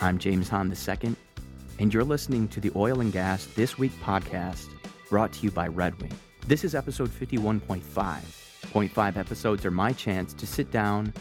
[0.00, 1.16] I'm James Hahn II,
[1.80, 4.68] and you're listening to the Oil and Gas This Week podcast
[5.10, 6.12] brought to you by Red Wing.
[6.46, 8.70] This is episode 51.5.
[8.70, 11.12] Point five episodes are my chance to sit down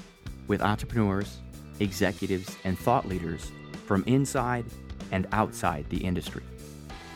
[0.47, 1.39] with entrepreneurs,
[1.79, 3.52] executives, and thought leaders
[3.88, 4.66] from inside
[5.12, 6.44] and outside the industry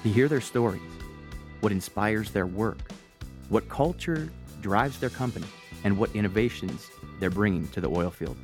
[0.02, 0.82] to hear their stories,
[1.60, 2.80] what inspires their work,
[3.50, 4.32] what culture
[4.62, 5.48] drives their company,
[5.84, 6.90] and what innovations
[7.20, 8.38] they're bringing to the oil field.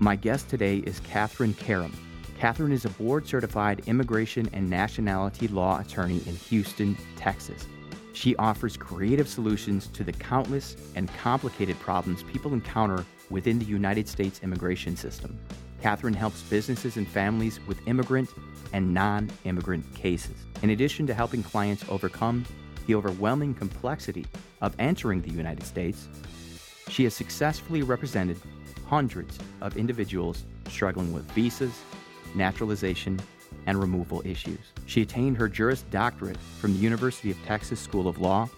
[0.00, 1.92] My guest today is Catherine Karam.
[2.38, 7.66] Catherine is a board certified immigration and nationality law attorney in Houston, Texas.
[8.12, 14.08] She offers creative solutions to the countless and complicated problems people encounter within the United
[14.08, 15.38] States immigration system.
[15.80, 18.30] Catherine helps businesses and families with immigrant
[18.72, 20.36] and non immigrant cases.
[20.62, 22.44] In addition to helping clients overcome
[22.86, 24.26] the overwhelming complexity
[24.60, 26.08] of entering the United States,
[26.88, 28.36] she has successfully represented
[28.86, 31.72] hundreds of individuals struggling with visas,
[32.34, 33.20] naturalization,
[33.66, 34.58] and removal issues.
[34.86, 38.48] She attained her Juris Doctorate from the University of Texas School of Law.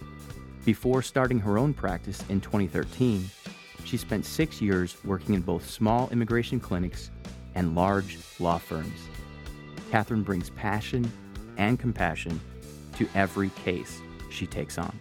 [0.65, 3.29] Before starting her own practice in 2013,
[3.85, 7.09] she spent six years working in both small immigration clinics
[7.55, 8.99] and large law firms.
[9.91, 11.09] Catherine brings passion
[11.57, 12.39] and compassion
[12.97, 14.99] to every case she takes on.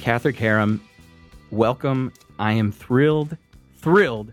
[0.00, 0.80] Catherine Karam,
[1.50, 2.12] welcome.
[2.38, 3.36] I am thrilled,
[3.76, 4.32] thrilled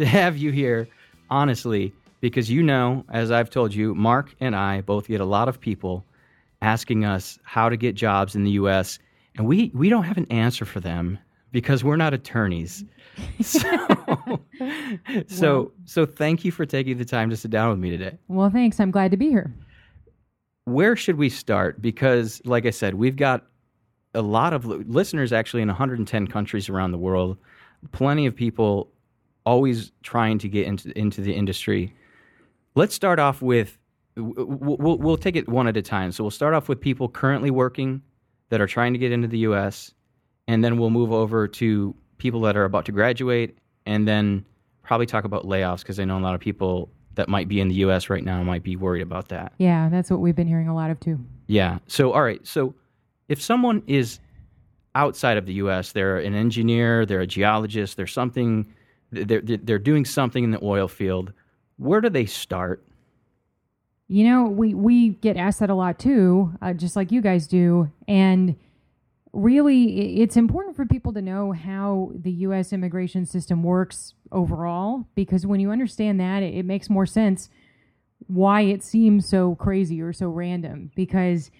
[0.00, 0.88] to have you here,
[1.28, 5.48] honestly, because you know, as I've told you, Mark and I both get a lot
[5.48, 6.04] of people
[6.62, 8.98] asking us how to get jobs in the U.S.,
[9.36, 11.18] and we, we don't have an answer for them
[11.52, 12.84] because we're not attorneys.
[13.42, 14.40] So,
[15.26, 18.16] so, so thank you for taking the time to sit down with me today.
[18.28, 18.80] Well, thanks.
[18.80, 19.52] I'm glad to be here.
[20.64, 21.82] where should we start?
[21.82, 23.44] Because, like I said, we've got
[24.14, 27.36] a lot of listeners actually in 110 countries around the world.
[27.92, 28.90] Plenty of people
[29.50, 31.92] always trying to get into into the industry.
[32.76, 33.78] Let's start off with
[34.14, 36.12] we'll, we'll take it one at a time.
[36.12, 38.00] So we'll start off with people currently working
[38.50, 39.92] that are trying to get into the U.S.,
[40.46, 44.44] and then we'll move over to people that are about to graduate, and then
[44.84, 47.68] probably talk about layoffs because I know a lot of people that might be in
[47.68, 48.08] the U.S.
[48.08, 49.52] right now might be worried about that.
[49.58, 51.18] Yeah, that's what we've been hearing a lot of too.
[51.48, 51.78] Yeah.
[51.88, 52.44] So, all right.
[52.46, 52.74] So,
[53.28, 54.20] if someone is
[54.94, 58.72] outside of the U.S., they're an engineer, they're a geologist, they're something,
[59.12, 61.32] they're they're doing something in the oil field.
[61.76, 62.84] Where do they start?
[64.08, 67.46] You know, we we get asked that a lot too, uh, just like you guys
[67.46, 68.56] do, and
[69.32, 72.72] really, it's important for people to know how the U.S.
[72.72, 77.48] immigration system works overall, because when you understand that, it, it makes more sense
[78.26, 80.90] why it seems so crazy or so random.
[80.94, 81.50] Because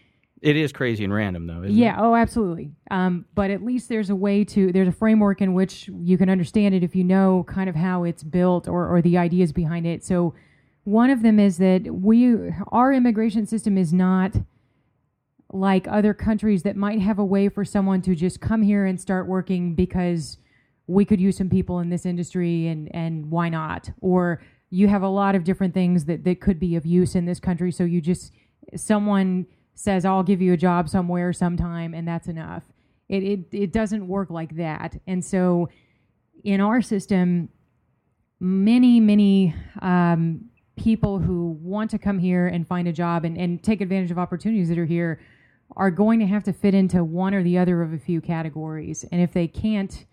[0.42, 1.62] It is crazy and random, though.
[1.62, 2.00] Isn't yeah, It?
[2.00, 2.70] oh, absolutely.
[2.90, 6.30] Um, but at least there's a way to there's a framework in which you can
[6.30, 9.86] understand it if you know kind of how it's built or or the ideas behind
[9.86, 10.02] it.
[10.02, 10.34] So
[10.84, 12.36] one of them is that we
[12.68, 14.34] our immigration system is not
[15.52, 19.00] like other countries that might have a way for someone to just come here and
[19.00, 20.38] start working because
[20.86, 24.40] we could use some people in this industry and and why not or
[24.70, 27.40] you have a lot of different things that that could be of use in this
[27.40, 28.32] country so you just
[28.76, 32.64] someone says I'll give you a job somewhere sometime and that's enough.
[33.08, 35.00] It it it doesn't work like that.
[35.06, 35.68] And so
[36.44, 37.48] in our system
[38.40, 40.42] many many um,
[40.76, 44.18] people who want to come here and find a job and, and take advantage of
[44.18, 45.20] opportunities that are here
[45.76, 49.04] are going to have to fit into one or the other of a few categories.
[49.12, 50.06] And if they can't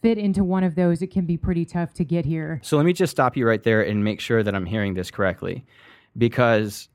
[0.00, 2.60] fit into one of those it can be pretty tough to get here.
[2.62, 5.10] So let me just stop you right there and make sure that I'm hearing this
[5.10, 5.64] correctly,
[6.16, 6.88] because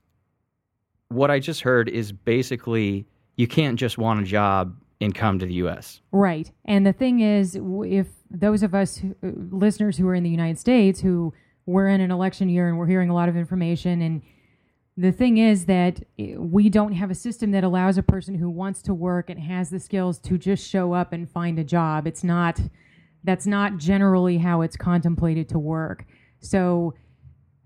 [1.14, 5.46] what I just heard is basically you can't just want a job and come to
[5.46, 6.02] the U.S.
[6.12, 6.52] Right.
[6.66, 10.30] And the thing is, if those of us who, uh, listeners who are in the
[10.30, 11.34] United States who
[11.66, 14.22] we're in an election year and we're hearing a lot of information, and
[14.96, 18.50] the thing is that eh, we don't have a system that allows a person who
[18.50, 22.08] wants to work and has the skills to just show up and find a job.
[22.08, 22.60] It's not,
[23.24, 26.06] that's not generally how it's contemplated to work.
[26.40, 26.94] So,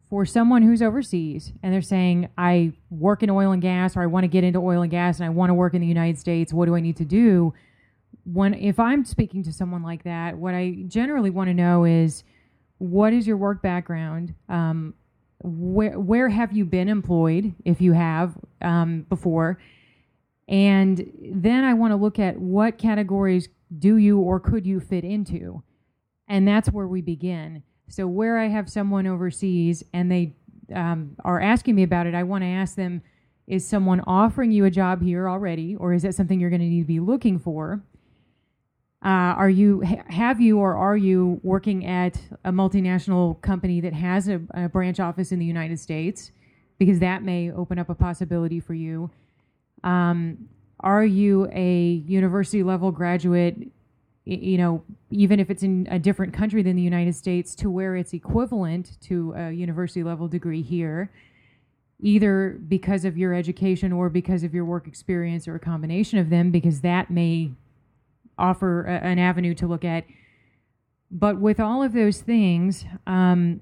[0.10, 4.06] for someone who's overseas and they're saying, I work in oil and gas or I
[4.06, 6.18] want to get into oil and gas and I want to work in the United
[6.18, 7.54] States, what do I need to do?
[8.24, 12.24] When if I'm speaking to someone like that, what I generally want to know is
[12.78, 14.34] what is your work background?
[14.48, 14.94] Um,
[15.40, 19.60] where where have you been employed if you have um, before?
[20.48, 25.04] And then I want to look at what categories do you or could you fit
[25.04, 25.64] into?
[26.28, 27.64] And that's where we begin.
[27.90, 30.36] So, where I have someone overseas and they
[30.74, 33.02] um, are asking me about it, I want to ask them
[33.48, 36.68] is someone offering you a job here already, or is that something you're going to
[36.68, 37.82] need to be looking for?
[39.04, 43.94] Uh, are you ha- have you or are you working at a multinational company that
[43.94, 46.32] has a, a branch office in the United States?
[46.78, 49.10] Because that may open up a possibility for you.
[49.84, 50.50] Um,
[50.82, 53.72] are you a university level graduate?
[54.28, 57.96] You know, even if it's in a different country than the United States, to where
[57.96, 61.10] it's equivalent to a university level degree here,
[62.02, 66.30] either because of your education or because of your work experience or a combination of
[66.30, 67.52] them, because that may
[68.38, 70.04] offer a, an avenue to look at.
[71.10, 73.62] But with all of those things, um,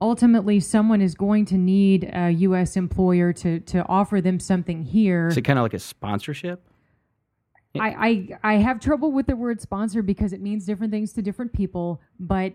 [0.00, 2.76] ultimately, someone is going to need a U.S.
[2.76, 5.26] employer to to offer them something here.
[5.26, 6.62] Is it kind of like a sponsorship?
[7.80, 7.88] I,
[8.42, 11.52] I I have trouble with the word sponsor because it means different things to different
[11.52, 12.00] people.
[12.18, 12.52] But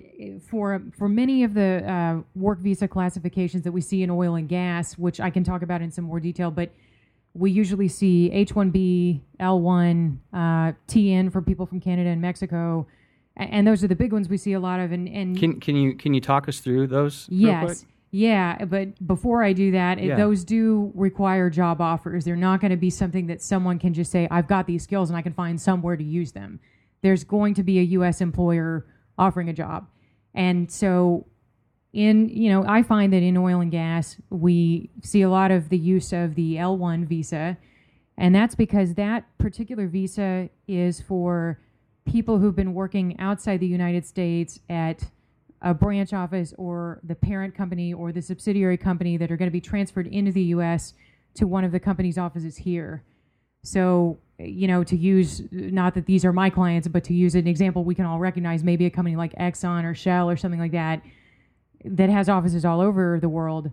[0.50, 4.48] for for many of the uh, work visa classifications that we see in oil and
[4.48, 6.72] gas, which I can talk about in some more detail, but
[7.34, 10.38] we usually see H-1B, L-1, uh,
[10.90, 12.86] TN for people from Canada and Mexico,
[13.38, 14.92] and those are the big ones we see a lot of.
[14.92, 17.28] And, and Can can you can you talk us through those?
[17.32, 17.70] real quick?
[17.70, 17.86] Yes.
[18.14, 20.16] Yeah, but before I do that, it, Yeah.
[20.18, 22.26] those do require job offers.
[22.26, 25.10] They're not going to be something that someone can just say, "I've got these skills
[25.10, 26.60] and I can find somewhere to use them."
[27.02, 28.20] There's going to be a U.S.
[28.22, 28.86] employer
[29.18, 29.88] offering a job,
[30.34, 31.26] and so
[31.94, 35.70] in you know, I find that in oil and gas we see a lot of
[35.70, 37.58] the use of the L1 visa,
[38.18, 41.60] and that's because that particular visa is for
[42.06, 45.10] people who've been working outside the United States at
[45.62, 49.52] a branch office or the parent company or the subsidiary company that are going to
[49.52, 50.94] be transferred into the US
[51.36, 53.04] to one of the company's offices here.
[53.64, 57.48] So, you know, to use, not that these are my clients, but to use an
[57.48, 60.72] example we can all recognize, maybe a company like Exxon or Shell or something like
[60.72, 61.04] that,
[61.86, 63.72] that has offices all over the world.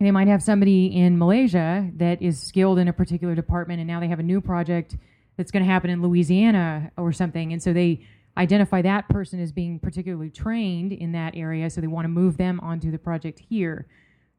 [0.00, 4.00] They might have somebody in Malaysia that is skilled in a particular department, and now
[4.00, 4.96] they have a new project
[5.36, 7.52] that's going to happen in Louisiana or something.
[7.52, 8.06] And so they
[8.36, 12.36] identify that person as being particularly trained in that area, so they want to move
[12.36, 13.86] them onto the project here.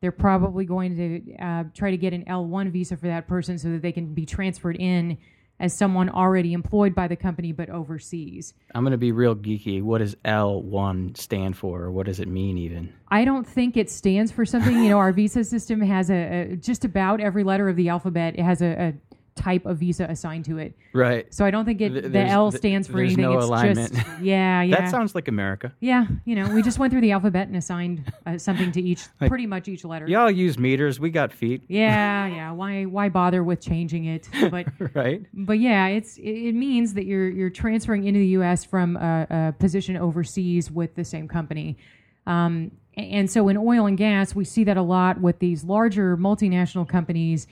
[0.02, 3.70] They're probably going to uh, try to get an L1 visa for that person so
[3.70, 5.18] that they can be transferred in
[5.60, 8.54] as someone already employed by the company but overseas.
[8.76, 9.82] I'm going to be real geeky.
[9.82, 12.94] What does L1 stand for, or what does it mean even?
[13.10, 14.84] I don't think it stands for something.
[14.84, 18.36] You know, our visa system has a, a just about every letter of the alphabet.
[18.38, 19.07] It has a, a
[19.38, 20.76] type of visa assigned to it.
[20.94, 21.32] Right.
[21.34, 23.26] So I don't think it Th- the there's- L th- stands for there's anything.
[23.32, 23.94] no it's alignment.
[23.94, 24.76] just yeah, yeah.
[24.82, 25.72] That sounds like America.
[25.80, 29.06] yeah, you know, we just went through the alphabet and assigned uh, something to each,
[29.28, 30.08] pretty much each letter.
[30.08, 31.00] Y'all use meters.
[31.00, 31.64] We got feet.
[31.68, 32.52] Yeah, yeah.
[32.52, 34.28] Why, why bother with changing it?
[34.52, 35.26] But, right.
[35.34, 38.64] but yeah, it's it, it means that you're you're transferring into the U.S.
[38.66, 41.78] from a, a position overseas with the same company.
[42.26, 45.64] Um, a- and so in oil and gas, we see that a lot with these
[45.64, 47.48] larger multinational companies,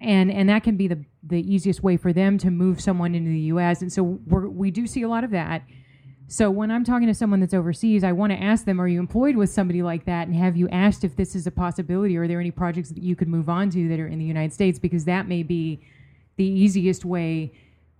[0.00, 3.30] and and that can be the the easiest way for them to move someone into
[3.30, 3.80] the U.S.
[3.82, 5.62] And so we do see a lot of that.
[6.26, 8.98] So when I'm talking to someone that's overseas, I want to ask them, are you
[8.98, 10.26] employed with somebody like that?
[10.26, 12.16] And have you asked if this is a possibility?
[12.16, 14.52] Are there any projects that you could move on to that are in the United
[14.52, 14.78] States?
[14.78, 15.80] Because that may be
[16.36, 17.52] the easiest way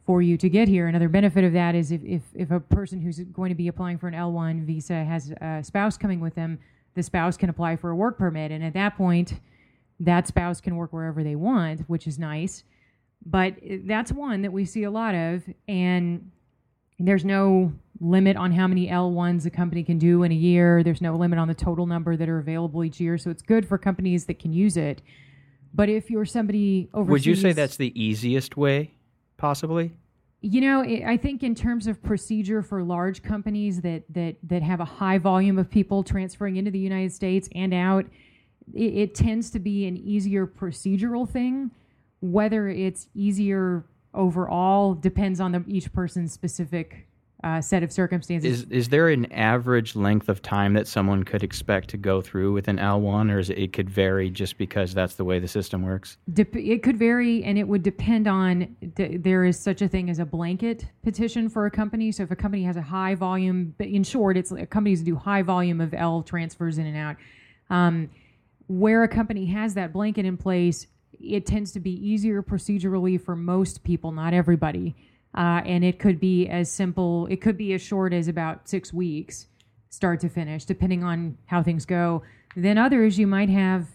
[0.06, 0.87] for you to get here.
[0.87, 3.99] Another benefit of that is if, if, if a person who's going to be applying
[3.99, 6.58] for an L1 visa has a spouse coming with them,
[6.94, 8.50] the spouse can apply for a work permit.
[8.50, 9.35] And at that point,
[10.00, 12.64] that spouse can work wherever they want, which is nice.
[13.26, 13.55] But
[13.85, 15.43] that's one that we see a lot of.
[15.67, 16.31] And
[16.99, 20.82] there's no limit on how many L1s a company can do in a year.
[20.82, 23.16] There's no limit on the total number that are available each year.
[23.18, 25.00] So it's good for companies that can use it.
[25.73, 28.95] But if you're somebody overseas, Would you say that's the easiest way,
[29.37, 29.92] possibly?
[30.47, 34.78] you know, I think in terms of procedure for large companies that that that have
[34.78, 38.04] a high volume of people transferring into the United States and out,
[38.73, 41.71] it, it tends to be an easier procedural thing.
[42.21, 47.06] Whether it's easier overall depends on the, each person's specific
[47.44, 48.62] uh, set of circumstances.
[48.62, 52.54] Is is there an average length of time that someone could expect to go through
[52.54, 55.49] with an L1, or is it, it could vary just because that's the way the
[55.49, 56.16] system works?
[56.33, 60.09] Dep- it could vary and it would depend on d- there is such a thing
[60.09, 63.75] as a blanket petition for a company so if a company has a high volume
[63.76, 67.16] but in short it's companies do high volume of l transfers in and out
[67.68, 68.09] um,
[68.66, 70.87] where a company has that blanket in place
[71.21, 74.94] it tends to be easier procedurally for most people not everybody
[75.37, 78.92] uh, and it could be as simple it could be as short as about six
[78.92, 79.47] weeks
[79.90, 82.23] start to finish depending on how things go
[82.56, 83.87] then others you might have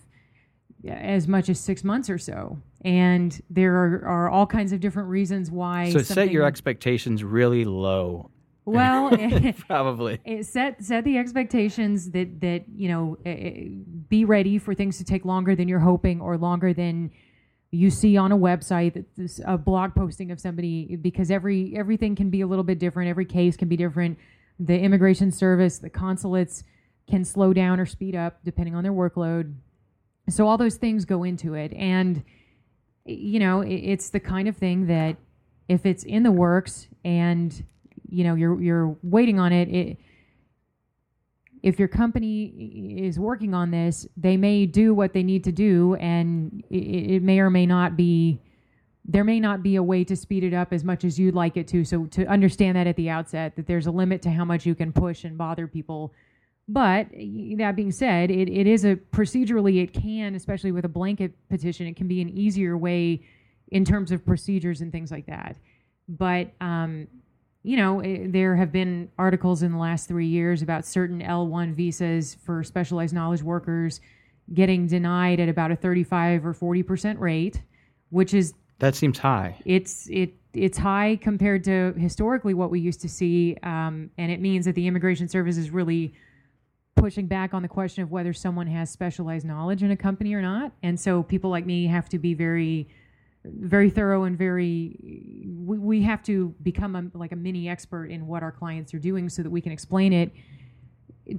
[0.88, 2.60] as much as six months or so.
[2.86, 5.92] And there are, are all kinds of different reasons why.
[5.92, 8.32] So set your expectations really low.
[8.70, 9.12] Well.
[9.68, 10.20] Probably.
[10.26, 13.68] it set set the expectations that that you know eh, eh,
[14.08, 17.12] be ready for things to take longer than you're hoping or longer than
[17.72, 22.16] you see on a website that this, a blog posting of somebody because every everything
[22.16, 24.18] can be a little bit different every case can be different
[24.60, 26.64] the immigration service the consulates
[27.10, 29.54] can slow down or speed up depending on their workload
[30.30, 32.24] so all those things go into it and
[33.06, 35.16] you know it, it's the kind of thing that
[35.68, 37.64] if it's in the works and
[38.10, 39.98] you know you're you're waiting on it, it
[41.64, 42.46] if your company
[43.06, 47.24] is working on this, they may do what they need to do, and it, it,
[47.24, 48.42] may or may not be.
[49.06, 51.58] There may not be a way to speed it up as much as you'd like
[51.58, 51.84] it to.
[51.84, 54.76] So to understand that at the outset, that there's a limit to how much you
[54.76, 56.14] can push and bother people.
[56.68, 57.08] But
[57.58, 61.88] that being said, it, it is a procedurally it can, especially with a blanket petition,
[61.88, 63.22] it can be an easier way
[63.70, 65.56] in terms of procedures and things like that.
[66.08, 67.08] But um,
[67.64, 71.74] you know, eh, there have been articles in the last three years about certain L1
[71.76, 74.02] visas for specialized knowledge workers
[74.54, 77.62] getting denied at about a 35 or 40 percent rate,
[78.10, 79.58] which is that seems high.
[79.66, 84.40] It's it it's high compared to historically what we used to see, um, and it
[84.40, 86.14] means that the Immigration Service is really
[86.96, 90.42] pushing back on the question of whether someone has specialized knowledge in a company or
[90.42, 90.72] not.
[90.84, 92.90] And so people like me have to be very
[93.46, 94.98] very thorough and very
[95.66, 99.00] we, we have to become a, like a mini expert in what our clients are
[99.00, 100.32] doing so that we can explain it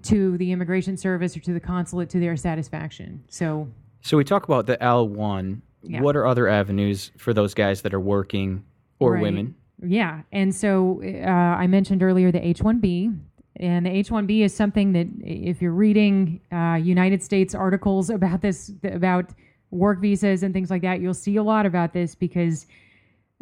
[0.02, 3.69] to the immigration service or to the consulate to their satisfaction so
[4.00, 6.00] so we talk about the l1 yeah.
[6.00, 8.64] what are other avenues for those guys that are working
[8.99, 9.23] or right.
[9.23, 13.14] women yeah and so uh, i mentioned earlier the h1b
[13.57, 18.73] and the H-1B is something that, if you're reading uh, United States articles about this,
[18.85, 19.30] about
[19.70, 22.66] work visas and things like that, you'll see a lot about this because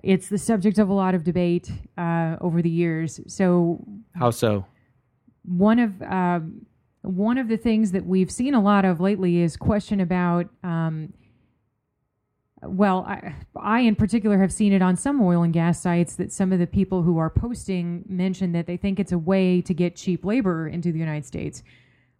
[0.02, 3.20] it's the subject of a lot of debate uh, over the years.
[3.26, 4.64] So, how so?
[5.44, 6.66] One of um,
[7.02, 10.48] one of the things that we've seen a lot of lately is question about.
[10.62, 11.12] Um,
[12.62, 16.32] well, I, I in particular have seen it on some oil and gas sites that
[16.32, 19.72] some of the people who are posting mention that they think it's a way to
[19.72, 21.62] get cheap labor into the United States.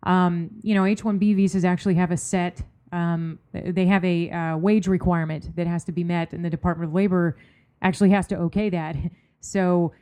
[0.04, 2.62] Um, you know, H 1B visas actually have a set
[2.92, 6.90] um, they have a uh, wage requirement that has to be met, and the Department
[6.90, 7.36] of Labor
[7.82, 8.96] actually has to okay that.
[9.40, 9.92] So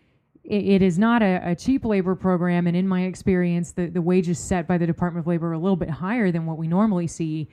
[0.44, 4.00] it, it is not a, a, cheap labor program, and in my experience, the, the
[4.00, 6.66] wages set by the Department of Labor are a little bit higher than what we
[6.66, 7.50] normally see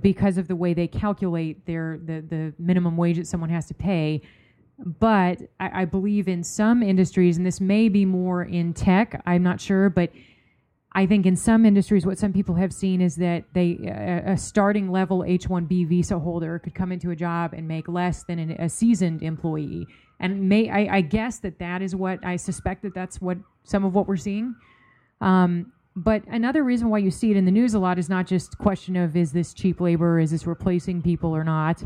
[0.00, 3.74] because of the way they calculate their the, the minimum wage that someone has to
[3.74, 4.20] pay.
[4.78, 9.42] But I, I believe in some industries, and this may be more in tech, I'm
[9.42, 10.10] not sure, but
[10.96, 13.78] I think in some industries, what some people have seen is that they
[14.26, 18.38] a, starting level H-1B visa holder could come into a job and make less than
[18.38, 19.86] an, a seasoned employee,
[20.20, 23.84] and may I, I, guess that that is what I suspect that that's what some
[23.84, 24.54] of what we're seeing.
[25.20, 28.26] Um, but another reason why you see it in the news a lot is not
[28.26, 31.82] just question of is this cheap labor, is this replacing people or not.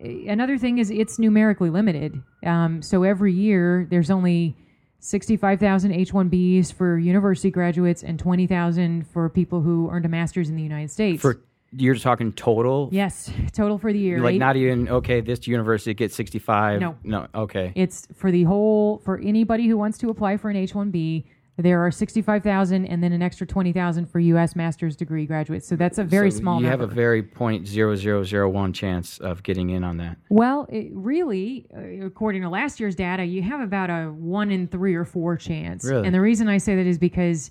[0.00, 2.22] Another thing is it's numerically limited.
[2.44, 4.56] Um, so every year there's only
[5.00, 10.62] 65,000 H-1Bs for university graduates and 20,000 for people who earned a master's in the
[10.62, 11.20] United States.
[11.20, 11.42] For
[11.72, 12.88] you're talking total?
[12.92, 14.20] Yes, total for the year.
[14.20, 15.20] Like Eight, not even okay.
[15.20, 16.80] This university gets 65.
[16.80, 17.26] No, no.
[17.34, 17.72] Okay.
[17.76, 21.24] It's for the whole for anybody who wants to apply for an H-1B.
[21.62, 24.56] There are 65,000 and then an extra 20,000 for U.S.
[24.56, 25.66] master's degree graduates.
[25.66, 26.38] So that's a very small.
[26.38, 26.84] so small you number.
[26.84, 30.16] have a very point zero zero zero one chance of getting in on that.
[30.30, 34.68] Well, it really, uh, according to last year's data, you have about a one in
[34.68, 35.84] three or four chance.
[35.84, 36.06] Really?
[36.06, 37.50] And the reason I say that is because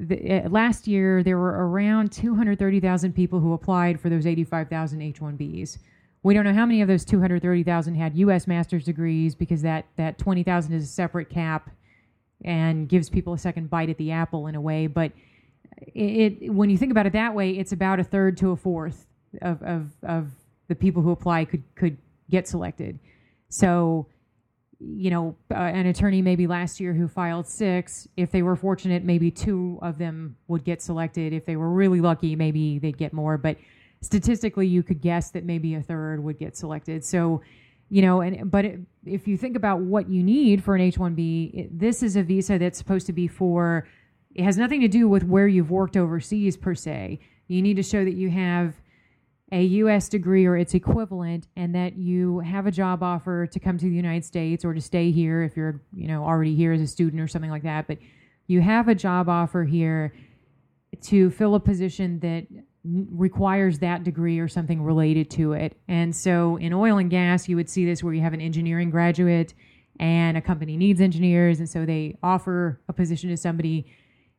[0.00, 5.78] the, uh, last year there were around 230,000 people who applied for those 85,000 H-1Bs.
[6.22, 8.46] We don't know how many of those 230,000 had U.S.
[8.46, 11.70] master's degrees because that, that 20,000 is a separate cap
[12.44, 14.86] and gives people a second bite at the apple in a way.
[14.86, 15.12] But
[15.94, 18.56] it, it when you think about it that way, it's about a third to a
[18.56, 19.06] fourth
[19.40, 20.30] of, of, of
[20.68, 21.96] the people who apply could could
[22.30, 22.98] get selected.
[23.48, 24.06] So,
[24.80, 29.04] you know, uh, an attorney maybe last year who filed six, if they were fortunate,
[29.04, 31.32] maybe two of them would get selected.
[31.32, 33.36] If they were really lucky, maybe they'd get more.
[33.36, 33.58] But
[34.00, 37.04] statistically, you could guess that maybe a third would get selected.
[37.04, 37.42] So
[37.92, 41.54] you know and but it, if you think about what you need for an H1B
[41.54, 43.86] it, this is a visa that's supposed to be for
[44.34, 47.20] it has nothing to do with where you've worked overseas per se.
[47.48, 48.76] You need to show that you have
[49.52, 53.76] a US degree or its equivalent and that you have a job offer to come
[53.76, 56.80] to the United States or to stay here if you're you know already here as
[56.80, 57.86] a student or something like that.
[57.86, 57.98] But
[58.46, 60.14] you have a job offer here
[61.02, 62.46] to fill a position that
[62.84, 65.76] requires that degree or something related to it.
[65.86, 68.90] And so in oil and gas, you would see this where you have an engineering
[68.90, 69.54] graduate
[70.00, 71.60] and a company needs engineers.
[71.60, 73.86] And so they offer a position to somebody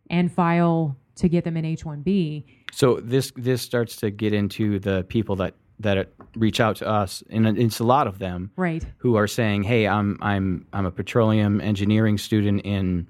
[0.09, 2.43] and file to get them an H 1B.
[2.71, 7.23] So this this starts to get into the people that that reach out to us,
[7.29, 8.85] and it's a lot of them, right?
[8.97, 13.07] Who are saying, "Hey, I'm I'm I'm a petroleum engineering student in."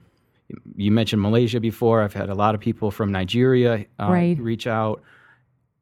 [0.76, 2.02] You mentioned Malaysia before.
[2.02, 4.38] I've had a lot of people from Nigeria uh, right.
[4.38, 5.02] reach out,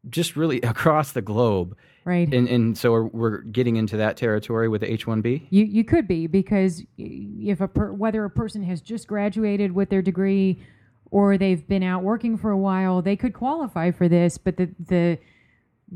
[0.10, 1.76] just really across the globe.
[2.04, 2.34] Right.
[2.34, 5.48] And, and so we're, we're getting into that territory with the H one B.
[5.52, 9.90] You you could be because if a per, whether a person has just graduated with
[9.90, 10.64] their degree
[11.12, 14.40] or they've been out working for a while, they could qualify for this.
[14.40, 15.20] But the the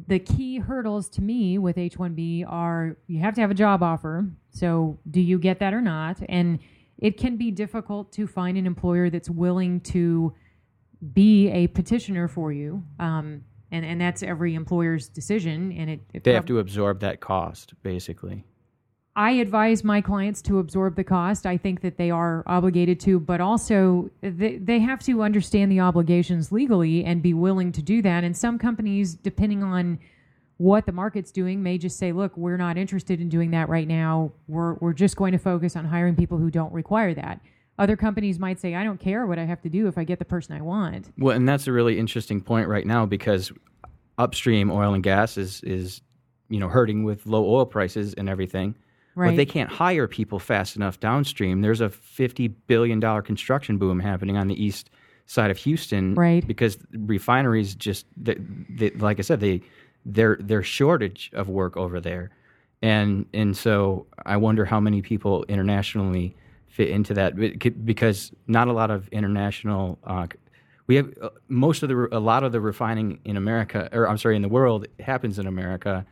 [0.07, 4.27] the key hurdles to me with H1B are you have to have a job offer.
[4.51, 6.21] So, do you get that or not?
[6.29, 6.59] And
[6.97, 10.33] it can be difficult to find an employer that's willing to
[11.13, 12.83] be a petitioner for you.
[12.99, 13.43] Um,
[13.75, 15.71] and, and that's every employer's decision.
[15.73, 18.45] And it, it they prob- have to absorb that cost, basically.
[19.17, 21.45] I advise my clients to absorb the cost.
[21.45, 25.79] I think that they are obligated to, but also they, they have to understand the
[25.79, 28.23] obligations legally and be willing to do that.
[28.23, 29.99] And some companies, depending on
[30.57, 33.87] what the market's doing, may just say, look, we're not interested in doing that right
[33.87, 34.31] now.
[34.47, 37.41] We're, we're just going to focus on hiring people who don't require that.
[37.77, 40.19] Other companies might say, I don't care what I have to do if I get
[40.19, 41.11] the person I want.
[41.17, 43.51] Well, and that's a really interesting point right now because
[44.17, 46.01] upstream oil and gas is, is
[46.47, 48.75] you know, hurting with low oil prices and everything
[49.15, 49.29] Right.
[49.29, 51.61] But they can't hire people fast enough downstream.
[51.61, 54.89] There's a $50 billion construction boom happening on the east
[55.25, 56.15] side of Houston.
[56.15, 56.45] Right.
[56.45, 58.35] Because refineries just, they,
[58.69, 59.61] they, like I said, they,
[60.05, 62.29] they're, they're shortage of work over there.
[62.81, 66.35] And, and so I wonder how many people internationally
[66.75, 67.35] fit into that
[67.85, 70.27] because not a lot of international uh,
[70.87, 74.17] we have uh, most of the a lot of the refining in America or I'm
[74.17, 76.05] sorry in the world happens in America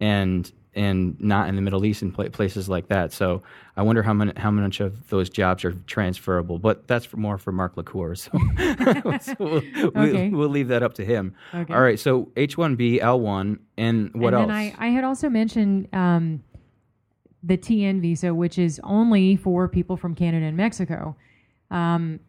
[0.00, 3.10] and and not in the Middle East and places like that.
[3.10, 3.42] So
[3.78, 6.58] I wonder how many, how much of those jobs are transferable.
[6.58, 8.14] But that's for more for Mark LaCour.
[8.14, 8.30] So,
[9.22, 10.28] so we'll, okay.
[10.28, 11.34] we'll, we'll, leave that up to him.
[11.54, 11.72] Okay.
[11.72, 11.98] All right.
[11.98, 14.74] So H one B L one and what else and else?
[14.78, 16.42] I, I had also mentioned um,
[17.46, 21.16] the TN visa, which is only for people from Canada and Mexico.
[21.70, 22.20] Um,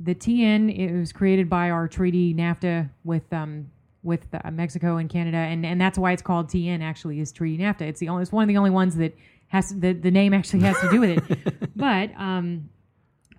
[0.00, 3.70] the TN it was created by our treaty NAFTA with um,
[4.02, 6.82] with uh, Mexico and Canada, and, and that's why it's called TN.
[6.82, 7.82] Actually, is Treaty NAFTA.
[7.82, 9.16] It's the only it's one of the only ones that
[9.48, 11.70] has the the name actually has to do with it.
[11.76, 12.68] but um,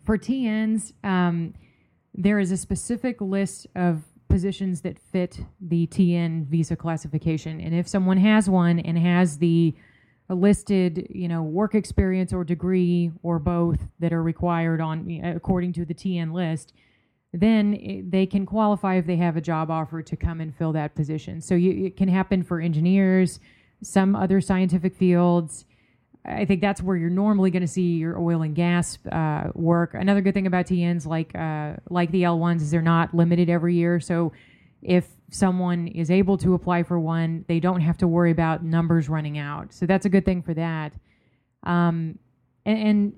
[0.03, 1.53] for TNs, um,
[2.13, 7.87] there is a specific list of positions that fit the TN visa classification, and if
[7.87, 9.75] someone has one and has the
[10.35, 15.85] listed, you know, work experience or degree or both that are required on according to
[15.85, 16.73] the TN list
[17.33, 20.95] then they can qualify if they have a job offer to come and fill that
[20.95, 21.39] position.
[21.39, 23.39] So you, it can happen for engineers,
[23.81, 25.65] some other scientific fields.
[26.25, 29.93] I think that's where you're normally going to see your oil and gas uh, work.
[29.93, 33.75] Another good thing about TNs, like uh, like the L1s, is they're not limited every
[33.75, 33.99] year.
[33.99, 34.33] So
[34.81, 39.09] if someone is able to apply for one, they don't have to worry about numbers
[39.09, 39.73] running out.
[39.73, 40.93] So that's a good thing for that.
[41.63, 42.19] Um,
[42.65, 43.13] and, and,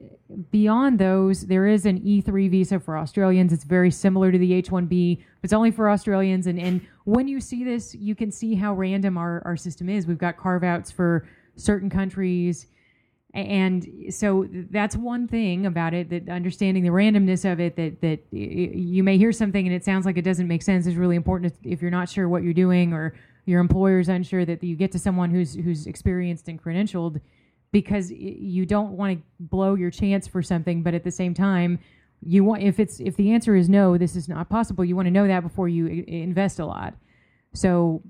[0.49, 3.53] beyond those, there is an E3 visa for Australians.
[3.53, 6.47] It's very similar to the H1B, but it's only for Australians.
[6.47, 10.07] And, and when you see this, you can see how random our, our system is.
[10.07, 12.65] We've got carve outs for certain countries.
[13.33, 18.19] And so that's one thing about it that understanding the randomness of it that that
[18.31, 21.53] you may hear something and it sounds like it doesn't make sense is really important
[21.63, 23.15] if you're not sure what you're doing or
[23.45, 27.19] your employer is unsure that you get to someone who's who's experienced and credentialed
[27.73, 31.79] because you don't want to blow your chance for something, but at the same time,
[32.21, 34.85] you want if it's if the answer is no, this is not possible.
[34.85, 36.93] You want to know that before you invest a lot.
[37.53, 38.01] So,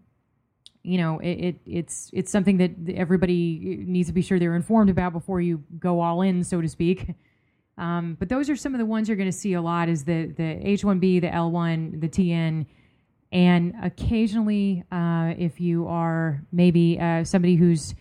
[0.83, 4.89] you know, it, it, it's it's something that everybody needs to be sure they're informed
[4.89, 7.09] about before you go all in, so to speak.
[7.77, 10.03] Um, but those are some of the ones you're going to see a lot: is
[10.03, 12.65] the the H1B, the L1, the TN,
[13.31, 17.95] and occasionally, uh, if you are maybe uh, somebody who's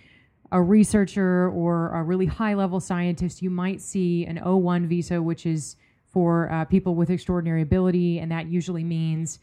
[0.50, 5.46] a researcher or a really high level scientist, you might see an O1 visa, which
[5.46, 5.76] is
[6.10, 9.38] for uh, people with extraordinary ability, and that usually means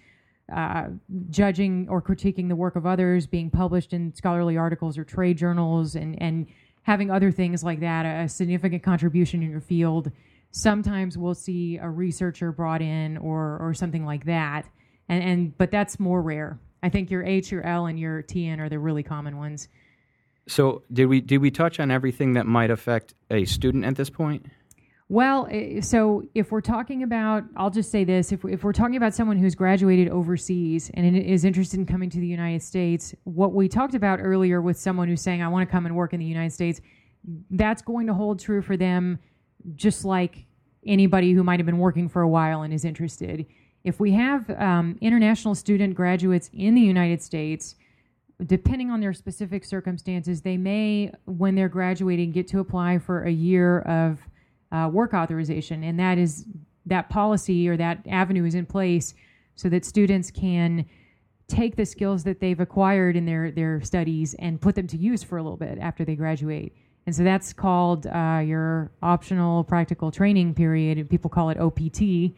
[0.51, 0.87] uh,
[1.29, 5.95] judging or critiquing the work of others, being published in scholarly articles or trade journals,
[5.95, 6.47] and, and
[6.83, 10.11] having other things like that, a significant contribution in your field.
[10.51, 14.67] Sometimes we'll see a researcher brought in or, or something like that,
[15.07, 16.59] and, and but that's more rare.
[16.81, 19.67] I think your H, your L, and your TN are the really common ones.
[20.47, 24.09] So did we did we touch on everything that might affect a student at this
[24.09, 24.47] point?
[25.11, 28.95] Well, eh, so if we're talking about, I'll just say this: if if we're talking
[28.95, 33.53] about someone who's graduated overseas and is interested in coming to the United States, what
[33.53, 36.19] we talked about earlier with someone who's saying, "I want to come and work in
[36.19, 36.79] the United States,"
[37.49, 39.17] that's going to hold true for them,
[39.75, 40.45] just like
[40.85, 43.47] anybody who might have been working for a while and is interested.
[43.83, 47.75] If we have um, international student graduates in the United States
[48.45, 53.31] depending on their specific circumstances, they may, when they're graduating, get to apply for a
[53.31, 54.19] year of
[54.71, 56.45] uh, work authorization, and that is
[56.85, 59.13] that policy or that avenue is in place
[59.55, 60.85] so that students can
[61.47, 65.23] take the skills that they've acquired in their their studies and put them to use
[65.23, 66.75] for a little bit after they graduate.
[67.05, 71.09] And so that's called uh, your optional practical training period.
[71.09, 72.35] People call it OPT.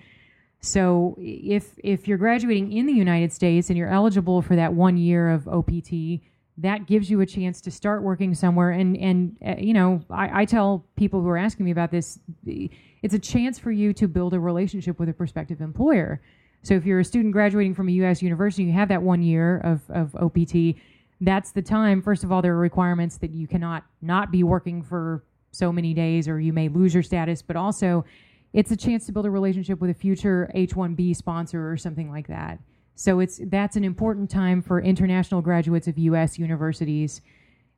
[0.62, 4.96] So if if you're graduating in the United States and you're eligible for that one
[4.96, 6.22] year of OPT,
[6.62, 8.72] that gives you a chance to start working somewhere.
[8.72, 12.20] And and uh, you know, I, I tell people who are asking me about this,
[12.46, 16.22] it's a chance for you to build a relationship with a prospective employer.
[16.64, 18.22] So if you're a student graduating from a U.S.
[18.22, 20.80] university, you have that one year of, of OPT.
[21.20, 22.02] That's the time.
[22.02, 25.94] First of all, there are requirements that you cannot not be working for so many
[25.94, 27.42] days, or you may lose your status.
[27.42, 28.06] But also,
[28.54, 32.28] it's a chance to build a relationship with a future H-1B sponsor or something like
[32.28, 32.60] that.
[33.02, 36.38] So it's that's an important time for international graduates of U.S.
[36.38, 37.22] universities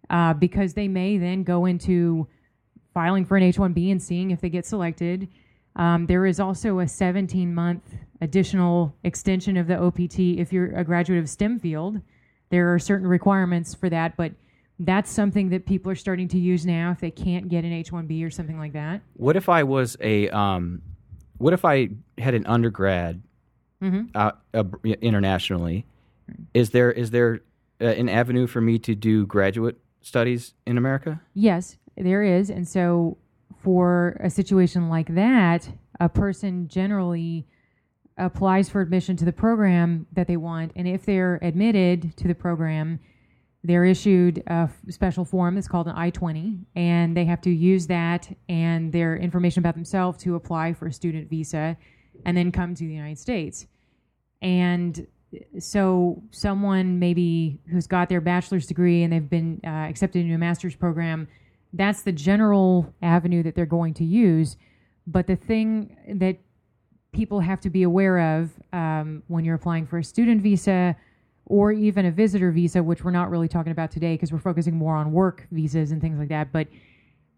[0.10, 2.28] uh, because they may then go into
[2.94, 5.30] filing for an H-1B and seeing if they get selected.
[5.78, 10.84] Um, there is also a 17 month additional extension of the OPT if you're a
[10.84, 12.02] graduate of STEM field.
[12.50, 14.34] There are certain requirements for that, but
[14.78, 18.26] that's something that people are starting to use now if they can't get an H-1B
[18.26, 19.00] or something like that.
[19.14, 20.82] What if I was a um,
[21.38, 23.22] what if I had an undergrad
[23.84, 24.02] mm-hmm.
[24.16, 24.64] uh, uh,
[25.02, 25.86] internationally?
[26.54, 27.42] Is there is there
[27.82, 31.22] uh, an avenue for me to do graduate studies in America?
[31.34, 33.18] Yes, there is, and so
[33.62, 35.70] for a situation like that,
[36.00, 37.46] a person generally
[38.18, 42.36] applies for admission to the program that they want, and if they're admitted to the
[42.36, 43.00] program,
[43.64, 47.88] they're issued a special form that's called an I 20, and they have to use
[47.88, 51.78] that and their information about themselves to apply for a student visa
[52.26, 53.68] and then come to the United States.
[54.44, 55.08] And
[55.58, 60.38] so, someone maybe who's got their bachelor's degree and they've been uh, accepted into a
[60.38, 61.28] master's program,
[61.74, 64.58] that's the general avenue that they're going to use.
[65.08, 66.38] But the thing that
[67.14, 70.96] people have to be aware of um, when you're applying for a student visa
[71.46, 74.76] or even a visitor visa, which we're not really talking about today because we're focusing
[74.76, 76.52] more on work visas and things like that.
[76.52, 76.68] But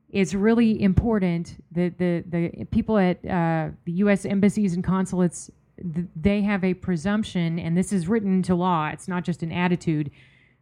[0.09, 4.25] it's really important that the, the people at uh, the U.S.
[4.25, 8.89] embassies and consulates th- they have a presumption, and this is written into law.
[8.89, 10.11] It's not just an attitude.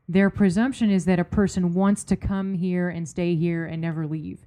[0.08, 4.06] Their presumption is that a person wants to come here and stay here and never
[4.06, 4.46] leave.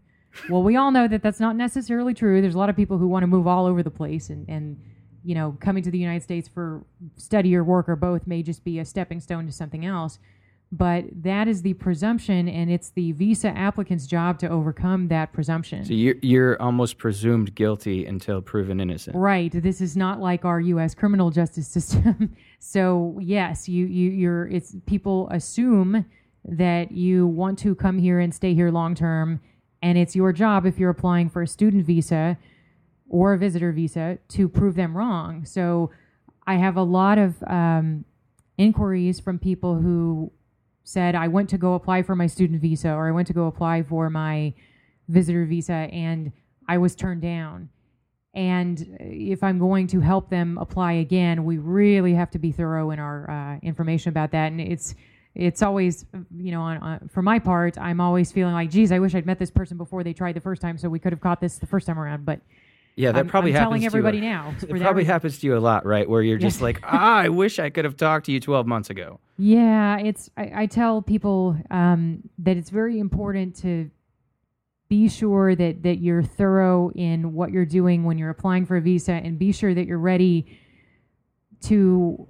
[0.50, 2.40] Well, we all know that that's not necessarily true.
[2.40, 4.81] There's a lot of people who want to move all over the place, and, and
[5.24, 6.85] you know, coming to the United States for
[7.16, 10.18] study or work or both may just be a stepping stone to something else.
[10.72, 15.85] But that is the presumption, and it's the visa applicant's job to overcome that presumption.
[15.85, 19.16] So you're, you're almost presumed guilty until proven innocent.
[19.16, 19.52] Right.
[19.52, 20.94] This is not like our U.S.
[20.94, 22.35] criminal justice system.
[22.59, 26.05] so yes, you you you're it's people assume
[26.44, 29.40] that you want to come here and stay here long term
[29.83, 32.38] and it's your job, if you're applying for a student visa
[33.09, 35.44] or a visitor visa, to prove them wrong.
[35.44, 35.90] So
[36.46, 38.05] I have a lot of um,
[38.59, 40.33] inquiries from people who
[40.87, 43.46] said, I went to go apply for my student visa or I went to go
[43.46, 44.55] apply for my
[45.09, 46.31] visitor visa and
[46.68, 47.70] I was turned down.
[48.35, 52.92] And if I'm going to help them apply again, we really have to be thorough
[52.92, 54.53] in our uh, information about that.
[54.53, 54.94] And it's
[55.35, 58.99] it's always, you know, on, on, for my part, I'm always feeling like, geez, I
[59.01, 61.20] wish I'd met this person before they tried the first time, so we could have
[61.20, 62.25] caught this the first time around.
[62.25, 62.40] But
[62.94, 64.31] yeah, that I'm, probably I'm happens telling everybody to you.
[64.31, 64.55] now.
[64.62, 66.09] It probably happens to you a lot, right?
[66.09, 68.88] Where you're just like, ah, I wish I could have talked to you 12 months
[68.88, 69.20] ago.
[69.38, 70.31] Yeah, it's.
[70.37, 73.90] I, I tell people um, that it's very important to
[74.88, 78.81] be sure that that you're thorough in what you're doing when you're applying for a
[78.81, 80.59] visa, and be sure that you're ready
[81.62, 82.29] to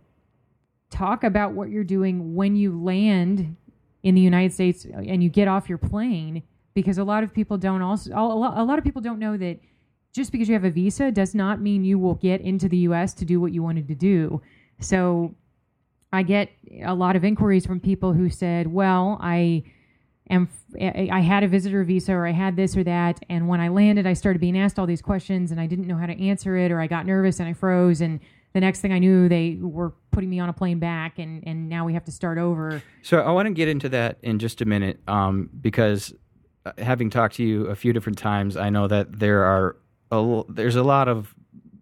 [0.91, 3.57] talk about what you're doing when you land
[4.03, 6.43] in the United States and you get off your plane
[6.75, 9.59] because a lot of people don't also a lot of people don't know that
[10.13, 13.15] just because you have a visa does not mean you will get into the US
[13.15, 14.41] to do what you wanted to do.
[14.81, 15.35] So
[16.13, 16.51] I get
[16.85, 19.65] a lot of inquiries from people who said, "Well, I
[20.31, 20.49] am
[20.81, 24.09] I had a visitor visa or I had this or that and when I landed
[24.09, 26.73] I started being asked all these questions and I didn't know how to answer it
[26.73, 28.19] or I got nervous and I froze and
[28.57, 31.69] the next thing I knew, they were putting me on a plane back, and, and
[31.69, 32.83] now we have to start over.
[33.03, 36.15] So I want to get into that in just a minute um, because
[36.65, 39.77] uh, having talked to you a few different times, I know that there are
[40.11, 41.35] a, there's a lot of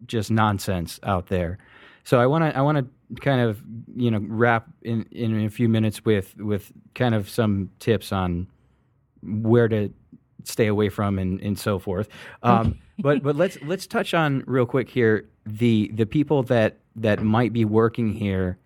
[0.05, 1.59] just nonsense out there.
[2.05, 3.63] So I want to I want to kind of
[3.95, 8.47] you know wrap in in a few minutes with with kind of some tips on
[9.23, 9.93] where to
[10.45, 12.09] stay away from and, and so forth.
[12.43, 17.23] Um, but but let's let's touch on real quick here the the people that that
[17.23, 18.59] might be working here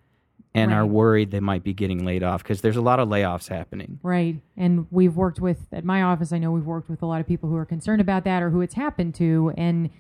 [0.55, 3.49] and are worried they might be getting laid off because there's a lot of layoffs
[3.49, 3.99] happening.
[4.03, 4.37] Right.
[4.57, 7.27] And we've worked with, at my office, I know we've worked with a lot of
[7.27, 9.53] people who are concerned about that or who it's happened to.
[9.57, 9.91] And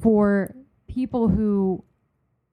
[0.00, 0.54] for
[0.88, 1.84] people who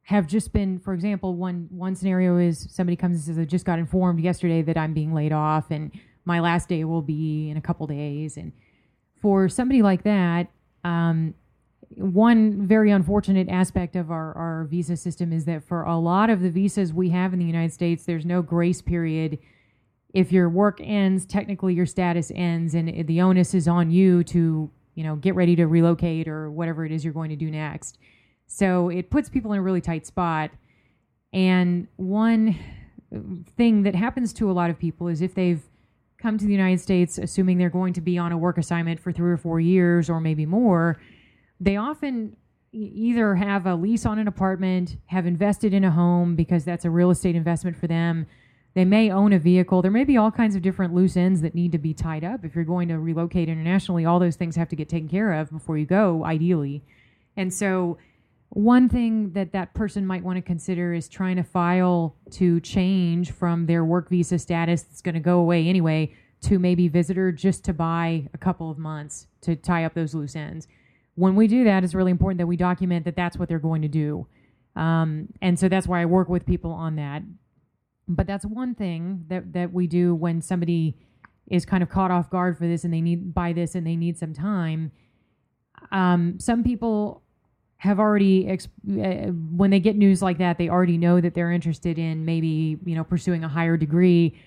[0.10, 3.64] have just been, for example, one, one scenario is somebody comes and says, I just
[3.64, 5.92] got informed yesterday that I'm being laid off and
[6.26, 8.36] my last day will be in a couple days.
[8.36, 8.52] And
[9.22, 10.48] for somebody like that,
[10.84, 11.36] um,
[11.96, 16.42] one very unfortunate aspect of our, our visa system is that for a lot of
[16.42, 19.38] the visas we have in the United States, there's no grace period.
[20.16, 24.72] If your work ends, technically your status ends, and the onus is on you to,
[24.96, 28.00] you know, get ready to relocate or whatever it is you're going to do next.
[28.52, 30.50] So it puts people in a really tight spot.
[31.32, 32.58] And one
[33.56, 35.62] thing that happens to a lot of people is if they've
[36.18, 39.12] come to the United States assuming they're going to be on a work assignment for
[39.12, 41.00] three or four years or maybe more,
[41.60, 42.36] they often
[42.72, 46.90] either have a lease on an apartment, have invested in a home because that's a
[46.90, 48.26] real estate investment for them.
[48.74, 49.84] They may own a vehicle.
[49.84, 52.44] There may be all kinds of different loose ends that need to be tied up.
[52.44, 55.52] If you're going to relocate internationally, all those things have to get taken care of
[55.52, 56.84] before you go, ideally.
[57.38, 57.98] And so,
[58.50, 63.32] one thing that that person might want to consider is trying to file to change
[63.32, 67.64] from their work visa status that's going to go away anyway to maybe visitor just
[67.66, 70.68] to buy a couple of months to tie up those loose ends.
[71.16, 73.82] When we do that, it's really important that we document that that's what they're going
[73.84, 74.26] to do.
[74.76, 77.24] Um, and so that's why I work with people on that.
[78.08, 80.98] But that's one thing that, that we do when somebody
[81.48, 83.96] is kind of caught off guard for this and they need buy this and they
[83.96, 84.92] need some time.
[85.92, 87.24] Um, some people
[87.80, 88.56] have already uh,
[89.56, 92.96] when they get news like that, they already know that they're interested in maybe you
[92.96, 94.38] know pursuing a higher degree.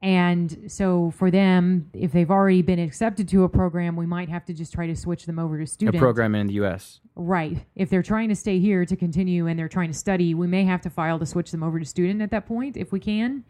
[0.00, 4.44] And so for them, if they've already been accepted to a program, we might have
[4.46, 6.98] to just try to switch them over to student A program in the U.S.
[7.14, 7.64] Right.
[7.76, 10.64] If they're trying to stay here to continue and they're trying to study, we may
[10.64, 13.44] have to file to switch them over to student at that point if we can.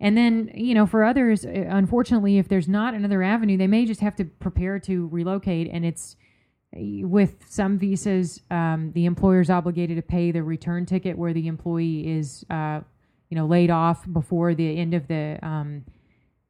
[0.00, 3.84] And then, you know, for others, uh, unfortunately, if there's not another avenue, they may
[3.84, 5.68] just have to prepare to relocate.
[5.70, 6.16] And it's
[6.76, 12.06] with some visas, um, the is obligated to pay the return ticket where the employee
[12.06, 12.80] is, uh,
[13.30, 15.84] you know, laid off before the end of the um,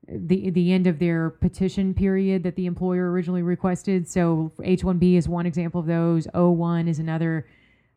[0.09, 4.09] the the end of their petition period that the employer originally requested.
[4.09, 6.27] So H-1B is one example of those.
[6.35, 7.47] O-1 is another.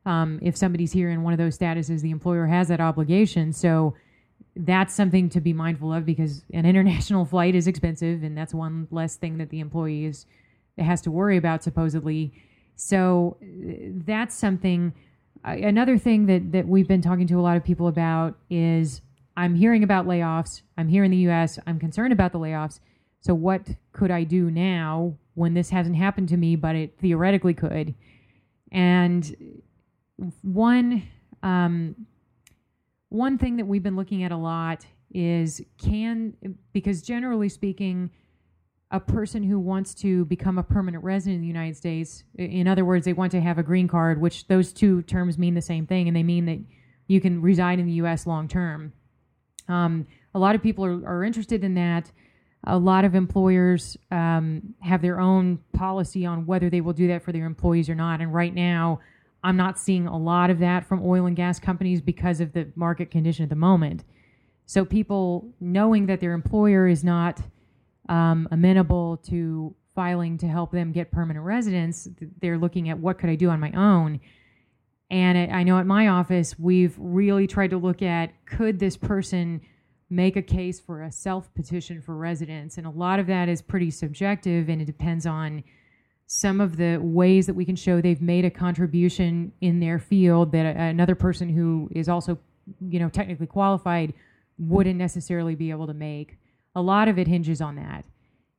[0.06, 3.52] Um, if somebody's here in one of those statuses, the employer has that obligation.
[3.52, 3.94] So
[4.56, 8.88] that's something to be mindful of because an international flight is expensive, and that's one
[8.92, 10.26] less thing that the employee is
[10.84, 12.34] has to worry about supposedly.
[12.76, 14.94] So that's something.
[15.46, 19.02] Uh, another thing that that we've been talking to a lot of people about is
[19.36, 20.62] I'm hearing about layoffs.
[20.78, 21.60] I'm here in the U.S.
[21.68, 22.80] I'm concerned about the layoffs.
[23.22, 27.54] So what could I do now when this hasn't happened to me, but it theoretically
[27.54, 27.94] could?
[28.72, 29.62] And
[30.42, 31.04] one
[31.44, 32.08] um,
[33.10, 36.34] one thing that we've been looking at a lot is can
[36.74, 38.10] because generally speaking
[38.92, 42.86] a person who wants to become a permanent resident in the United States in other
[42.86, 45.86] words they want to have a green card which those two terms mean the same
[45.86, 46.60] thing and they mean that
[47.08, 48.94] you can reside in the US long term
[49.68, 52.12] um, a lot of people are, are interested in that
[52.64, 57.24] a lot of employers um, have their own policy on whether they will do that
[57.24, 59.00] for their employees or not and right now
[59.44, 62.68] I'm not seeing a lot of that from oil and gas companies because of the
[62.76, 64.04] market condition at the moment.
[64.66, 67.42] So people knowing that their employer is not
[68.10, 72.08] um, amenable to filing to help them get permanent residence,
[72.42, 74.20] they're looking at what could I do on my own.
[75.10, 79.62] And I know at my office we've really tried to look at could this person
[80.10, 83.62] make a case for a self petition for residence, and a lot of that is
[83.62, 85.64] pretty subjective, and it depends on
[86.28, 90.52] some of the ways that we can show they've made a contribution in their field
[90.52, 92.38] that another person who is also,
[92.82, 94.14] you know, technically qualified
[94.60, 96.38] wouldn't necessarily be able to make.
[96.78, 98.06] A lot of it hinges on that.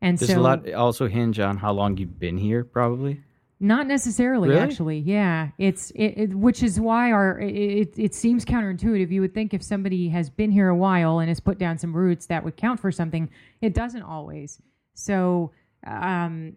[0.02, 3.20] And Does so a lot also hinge on how long you've been here, probably?
[3.60, 4.60] not necessarily, Really?
[4.60, 4.98] actually.
[4.98, 9.10] Yeah, it's it, it, which is why our it, it it seems counterintuitive.
[9.10, 11.92] You would think if somebody has been here a while and has put down some
[11.96, 13.28] roots, that would count for something.
[13.60, 14.60] It doesn't always.
[14.94, 15.50] So,
[15.86, 16.56] um,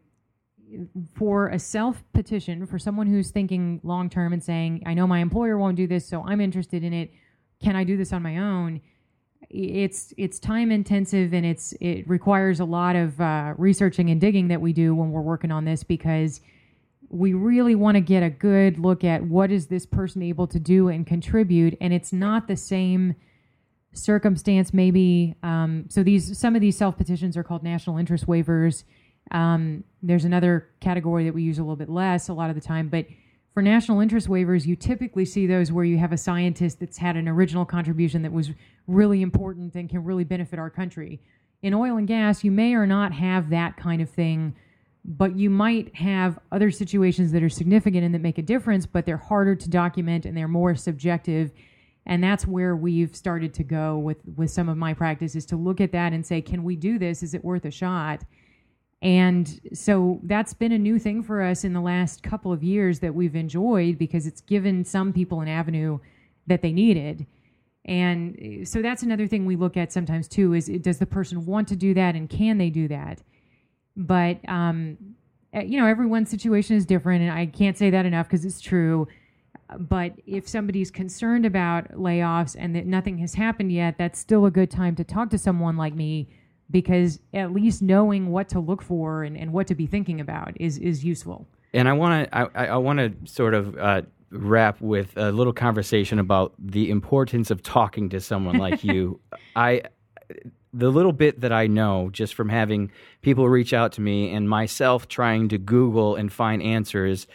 [1.16, 5.20] for a self petition for someone who's thinking long term and saying, "I know my
[5.20, 7.12] employer won't do this, so I'm interested in it.
[7.64, 8.82] Can I do this on my own?"
[9.54, 14.48] It's it's time intensive and it's it requires a lot of uh, researching and digging
[14.48, 16.40] that we do when we're working on this because
[17.10, 20.60] we really want to get a good look at what is this person able to
[20.60, 21.78] do and contribute.
[21.82, 23.16] And it's not the same
[23.94, 28.86] circumstance maybe um, so these some of these self petitions are called national interest waivers.
[29.32, 32.62] Um, there's another category that we use a little bit less a lot of the
[32.62, 33.06] time but
[33.54, 37.18] For national interest waivers, you typically see those where you have a scientist that's had
[37.18, 38.52] an original contribution that was
[38.88, 41.20] really important and can really benefit our country.
[41.62, 44.56] In oil and gas, you may or not have that kind of thing,
[45.04, 49.06] but you might have other situations that are significant and that make a difference, but
[49.06, 51.52] they're harder to document and they're more subjective.
[52.06, 55.82] And that's where we've started to go with, with some of my practices to look
[55.82, 57.22] at that and say, can we do this?
[57.22, 58.24] Is it worth a shot?
[59.02, 63.00] And so that's been a new thing for us in the last couple of years
[63.00, 66.00] that we've enjoyed because it's given some people an avenue
[66.46, 67.26] that they needed.
[67.86, 71.68] And so that's another thing we look at sometimes too is does the person want
[71.70, 73.24] to do that and can they do that?
[73.98, 74.98] But um,
[75.54, 78.62] eh, you know, everyone's situation is different, and I can't say that enough because it's
[78.62, 79.08] true.
[79.80, 84.52] But if somebody's concerned about layoffs and that nothing has happened yet, that's still a
[84.52, 86.28] good time to talk to someone like me
[86.72, 90.54] because at least knowing what to look for and, and what to be thinking about
[90.60, 91.48] is is useful.
[91.74, 95.54] And I want to I, I want to sort of uh, wrap with a little
[95.54, 99.20] conversation about the importance of talking to someone like you.
[99.56, 99.84] I
[100.74, 104.50] the little bit that I know just from having people reach out to me and
[104.50, 107.28] myself trying to Google and find answers,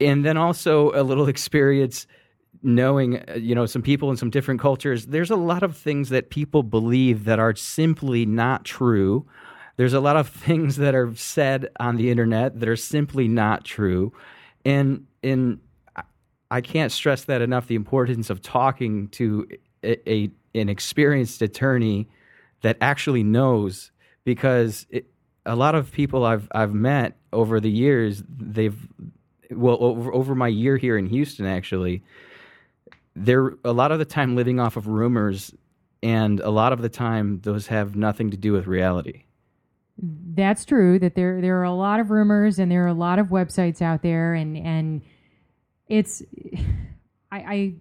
[0.00, 2.06] and then also a little experience
[2.62, 6.08] knowing uh, you know some people in some different cultures there's a lot of things
[6.10, 9.26] that people believe that are simply not true.
[9.76, 13.64] There's a lot of things that are said on the internet that are simply not
[13.64, 14.12] true.
[14.64, 15.60] And in
[16.50, 19.48] I can't stress that enough the importance of talking to
[19.82, 22.08] a, a an experienced attorney
[22.60, 23.90] that actually knows
[24.24, 25.06] because it,
[25.46, 28.76] a lot of people I've I've met over the years they've
[29.50, 32.02] well over over my year here in Houston actually
[33.14, 35.54] they're a lot of the time living off of rumors
[36.02, 39.24] and a lot of the time those have nothing to do with reality.
[39.98, 43.18] That's true that there there are a lot of rumors and there are a lot
[43.18, 45.02] of websites out there and and
[45.88, 46.22] it's
[47.30, 47.74] I, I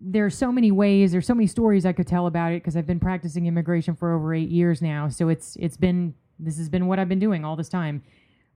[0.00, 2.76] there are so many ways there's so many stories i could tell about it because
[2.76, 6.70] i've been practicing immigration for over eight years now so it's it's been this has
[6.70, 8.02] been what i've been doing all this time.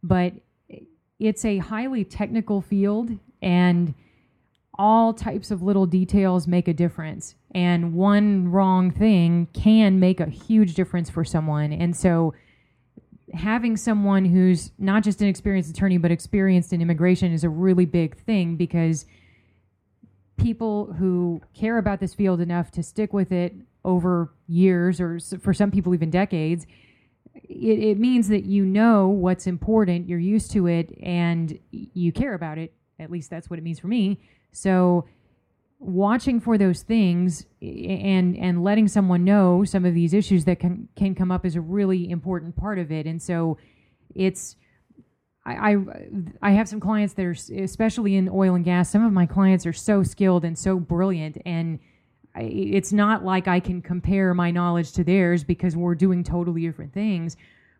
[0.02, 0.34] But
[1.18, 3.94] it's a highly technical field and
[4.76, 7.34] all types of little details make a difference.
[7.54, 11.72] And one wrong thing can make a huge difference for someone.
[11.72, 12.34] And so
[13.32, 17.84] having someone who's not just an experienced attorney but experienced in immigration is a really
[17.84, 19.06] big thing because
[20.36, 25.54] people who care about this field enough to stick with it over years or for
[25.54, 26.66] some people even decades
[27.34, 32.34] it, it means that you know what's important you're used to it and you care
[32.34, 32.72] about it.
[32.98, 34.20] At least that's what it means for me
[34.54, 35.06] so
[35.78, 40.88] watching for those things and and letting someone know some of these issues that can
[40.96, 43.06] can come up is a really important part of it.
[43.06, 43.58] And so
[44.14, 44.56] it's
[45.44, 45.76] I, I,
[46.40, 49.66] I have some clients that are especially in oil and gas some of my clients
[49.66, 51.36] are so skilled and so brilliant.
[51.44, 51.80] And
[52.36, 56.94] it's not like I can compare my knowledge to theirs because we're doing totally different
[56.94, 57.36] things.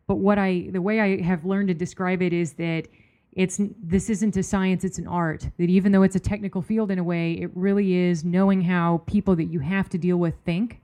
[0.06, 2.88] But what I the way I have learned to describe it is that
[3.34, 5.48] it's this isn't a science it's an art.
[5.58, 9.02] That even though it's a technical field in a way it really is knowing how
[9.06, 10.80] people that you have to deal with think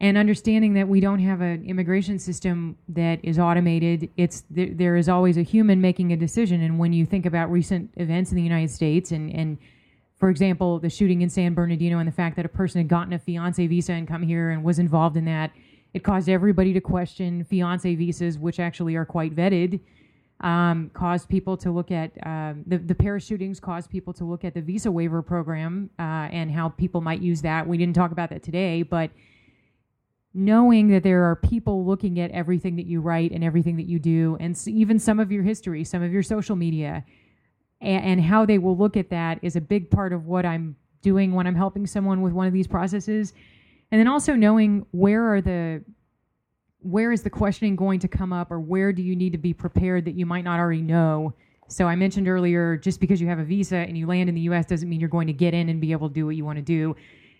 [0.00, 4.10] and understanding that we don't have an immigration system that is automated.
[4.16, 6.60] It's there, there is always a human making a decision.
[6.62, 9.58] And when you think about recent events in the united states and and
[10.16, 13.12] for example the shooting in san bernardino and the fact that a person had gotten
[13.12, 15.50] a fiance visa and come here and was involved in that
[15.94, 19.80] it caused everybody to question fiance visas which actually are quite vetted
[20.42, 24.44] um, caused people to look at um, the, the Paris shootings caused people to look
[24.44, 27.66] at the visa waiver program uh, and how people might use that.
[27.66, 29.10] We didn't talk about that today, but
[30.34, 33.98] knowing that there are people looking at everything that you write and everything that you
[33.98, 37.04] do, and even some of your history, some of your social media,
[37.80, 40.76] and, and how they will look at that is a big part of what I'm
[41.02, 43.32] doing when I'm helping someone with one of these processes.
[43.90, 45.84] And then also knowing where are the
[46.82, 49.54] where is the questioning going to come up or where do you need to be
[49.54, 51.34] prepared that you might not already know?
[51.68, 54.42] So i mentioned earlier just because you have a visa and you land in the
[54.42, 56.44] us doesn't mean you're going to get in and be able to do what you
[56.44, 56.94] want to do.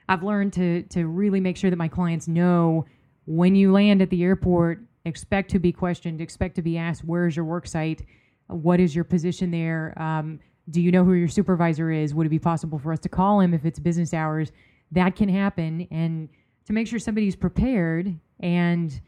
[0.09, 2.87] I've learned to to really make sure that my clients know
[3.27, 7.37] when you land at the airport expect to be questioned expect to be asked where's
[7.37, 8.07] your work site?
[8.47, 9.95] What is your position there?
[10.01, 10.41] Um,
[10.71, 12.15] do you know who your supervisor is?
[12.15, 14.53] Would it be possible for us to call him if it's business hours?
[14.93, 16.29] That can happen and
[16.67, 19.01] to make sure somebody's prepared and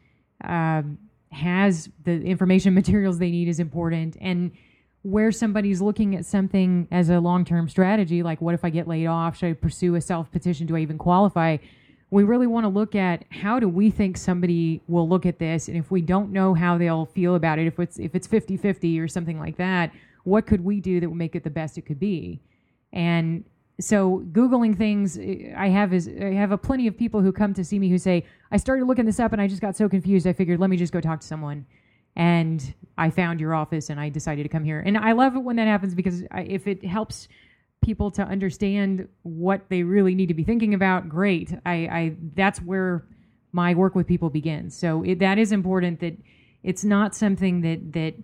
[0.49, 0.97] um,
[1.31, 4.17] has the information materials they need is important.
[4.21, 4.51] And
[5.03, 9.05] where somebody's looking at something as a long-term strategy like what if i get laid
[9.05, 9.37] off?
[9.37, 10.65] Should i pursue a self-petition?
[10.65, 11.57] Do i even qualify?
[12.09, 15.67] We really want to look at how do we think somebody will look at this?
[15.67, 18.99] And if we don't know how they'll feel about it if it's if it's 50-50
[18.99, 19.91] or something like that
[20.25, 22.41] what could we do that would make it the best it could be?
[22.91, 23.45] And
[23.79, 27.53] so googling things eh, i have is i have a plenty of people who come
[27.53, 29.89] to see me who say i started looking this up and i just got so
[29.89, 31.65] confused i figured let me just go talk to someone.
[32.17, 34.79] And i found your office and i decided to come here.
[34.79, 37.27] And i love it when that happens because I, if it helps
[37.85, 41.53] people to understand what they really need to be thinking about great.
[41.65, 43.05] I, I that's where
[43.51, 44.75] my work with people begins.
[44.75, 46.17] So it, that is important that
[46.63, 48.15] it's not something that that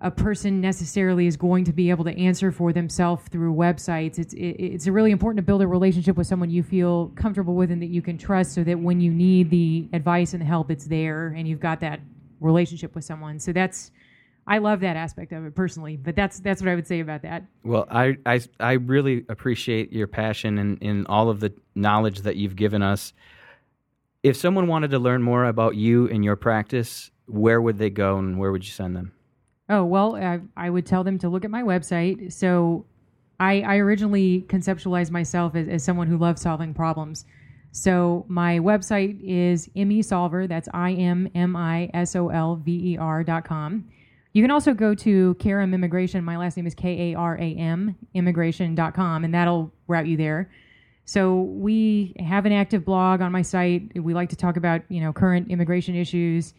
[0.00, 4.18] a person necessarily is going to be able to answer for themselves through websites.
[4.18, 7.70] It's it, it's really important to build a relationship with someone you feel comfortable with
[7.70, 10.70] and that you can trust, so that when you need the advice and the help,
[10.70, 12.00] it's there, and you've got that
[12.40, 13.38] relationship with someone.
[13.38, 13.90] So that's
[14.46, 17.22] I love that aspect of it personally, but that's that's what I would say about
[17.22, 17.44] that.
[17.64, 22.36] Well, I I, I really appreciate your passion and in all of the knowledge that
[22.36, 23.12] you've given us.
[24.22, 28.18] If someone wanted to learn more about you and your practice, where would they go
[28.18, 29.12] and where would you send them?
[29.68, 32.32] Oh, well, I, I would tell them to look at my website.
[32.32, 32.86] So
[33.40, 37.24] I, I originally conceptualized myself as, as someone who loves solving problems.
[37.72, 39.68] So my website is
[40.06, 40.46] Solver.
[40.46, 43.84] That's I M M I S O L V E R dot com.
[44.32, 46.24] You can also go to Karam Immigration.
[46.24, 50.06] My last name is K A R A M Immigration dot com, and that'll route
[50.06, 50.50] you there.
[51.04, 54.02] So we have an active blog on my site.
[54.02, 56.54] We like to talk about, you know, current immigration issues.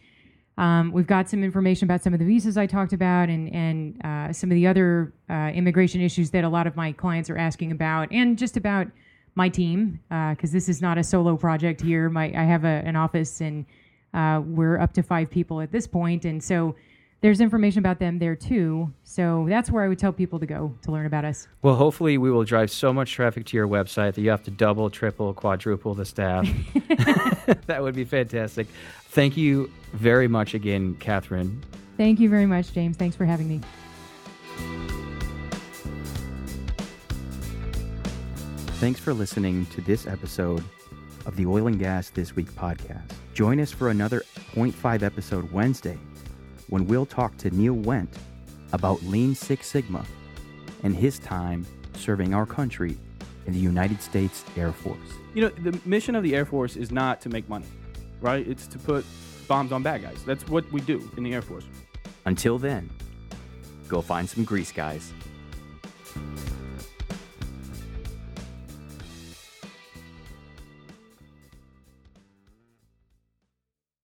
[0.58, 4.04] Um, we've got some information about some of the visas I talked about and, and
[4.04, 7.38] uh, some of the other uh, immigration issues that a lot of my clients are
[7.38, 8.88] asking about, and just about
[9.36, 12.10] my team, because uh, this is not a solo project here.
[12.10, 13.64] My, I have a, an office, and
[14.14, 16.74] uh, we're up to five people at this point, and so
[17.20, 18.92] there's information about them there too.
[19.02, 21.48] So that's where I would tell people to go to learn about us.
[21.62, 24.50] Well, hopefully, we will drive so much traffic to your website that you have to
[24.50, 26.48] double, triple, quadruple the staff.
[27.66, 28.68] that would be fantastic.
[29.08, 31.64] Thank you very much again, Catherine.
[31.96, 32.96] Thank you very much, James.
[32.96, 33.60] Thanks for having me.
[38.78, 40.62] Thanks for listening to this episode
[41.26, 43.10] of the Oil and Gas This Week podcast.
[43.34, 44.22] Join us for another
[44.54, 45.98] 0.5 episode Wednesday
[46.68, 48.08] when we'll talk to Neil Wendt
[48.72, 50.04] about Lean Six Sigma
[50.82, 52.96] and his time serving our country
[53.46, 54.98] in the United States Air Force.
[55.34, 57.66] You know, the mission of the Air Force is not to make money,
[58.20, 58.46] right?
[58.46, 59.04] It's to put
[59.48, 60.22] bombs on bad guys.
[60.24, 61.64] That's what we do in the Air Force.
[62.26, 62.90] Until then,
[63.88, 65.12] go find some grease, guys.